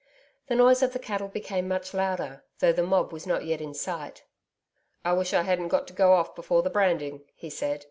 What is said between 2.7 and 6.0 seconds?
the mob was not yet in sight. 'I wish I hadn't got to